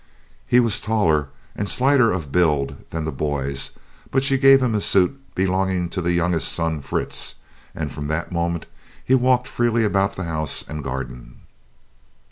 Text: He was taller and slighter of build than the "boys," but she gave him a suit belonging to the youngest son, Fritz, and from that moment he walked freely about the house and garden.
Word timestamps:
He 0.47 0.59
was 0.59 0.81
taller 0.81 1.27
and 1.55 1.69
slighter 1.69 2.11
of 2.11 2.31
build 2.31 2.89
than 2.89 3.03
the 3.03 3.11
"boys," 3.11 3.69
but 4.09 4.23
she 4.23 4.39
gave 4.39 4.59
him 4.59 4.73
a 4.73 4.81
suit 4.81 5.21
belonging 5.35 5.89
to 5.89 6.01
the 6.01 6.11
youngest 6.11 6.51
son, 6.51 6.81
Fritz, 6.81 7.35
and 7.75 7.93
from 7.93 8.07
that 8.07 8.31
moment 8.31 8.65
he 9.05 9.13
walked 9.13 9.45
freely 9.47 9.83
about 9.85 10.15
the 10.15 10.23
house 10.23 10.67
and 10.67 10.83
garden. 10.83 11.41